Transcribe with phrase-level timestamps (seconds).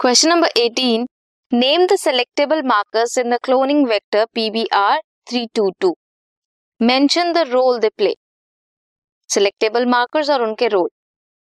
[0.00, 1.04] Question number 18.
[1.52, 5.92] Name the selectable markers in the cloning vector PBR322.
[6.80, 8.14] Mention the role they play.
[9.30, 10.88] Selectable markers और उनके role.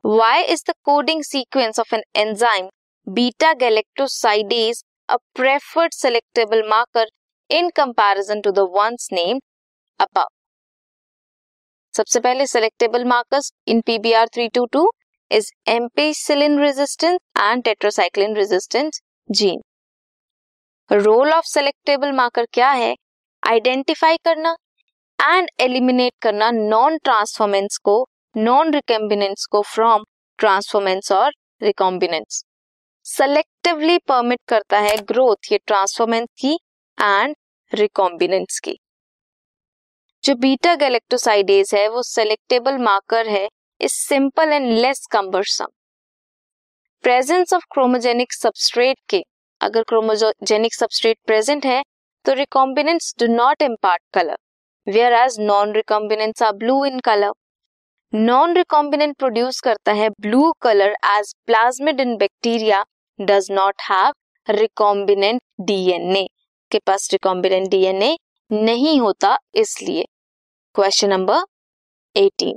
[0.00, 2.70] Why is the coding sequence of an enzyme
[3.14, 7.06] beta galactosidase a preferred selectable marker
[7.48, 9.42] in comparison to the ones named
[10.00, 10.32] above?
[11.96, 14.84] सबसे पहले selectable markers in PBR322
[15.32, 19.00] is ampicillin resistance and tetracycline resistance
[19.30, 19.62] gene.
[20.90, 22.96] Role of selectable marker क्या है?
[23.42, 24.56] Identify करना
[25.18, 27.94] and eliminate करना non transformants को
[28.36, 30.04] non recombinants को from
[30.38, 32.42] transformants और recombinants
[33.04, 36.54] selectively permit करता है ग्रोथ ये ट्रांसफॉर्मेंस की
[36.98, 37.36] एंड
[37.74, 38.78] रिकॉम्बिनेंस की.
[40.24, 43.48] जो बीटा गैलेक्टोसाइडेज है, वो सेलेक्टेबल मार्कर है
[43.82, 45.72] is simple and less cumbersome.
[47.04, 49.22] Presence of chromogenic substrate के
[49.60, 51.82] अगर क्रोमोजेनिक सबस्ट्रेट प्रेजेंट है
[52.24, 54.36] तो recombinants do not impart colour
[55.12, 57.32] whereas non recombinants are blue in colour
[58.12, 62.84] non recombinant produce करता है blue colour as plasmid in bacteria
[63.18, 64.12] does not have
[64.50, 66.26] recombinant DNA
[66.70, 68.16] के पास recombinant DNA
[68.50, 70.04] नहीं होता, इसलिए।
[70.74, 71.44] Question number
[72.16, 72.56] 18